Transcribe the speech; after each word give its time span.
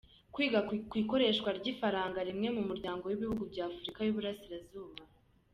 Kwiga 0.33 0.59
ku 0.89 0.93
ikoreshwa 1.03 1.49
ry’ifaranga 1.59 2.19
rimwe 2.29 2.47
mu 2.55 2.61
muryango 2.69 3.03
w’ibihugu 3.07 3.43
bya 3.51 3.63
Afurika 3.69 3.99
y’uburasirazuba 4.03 5.01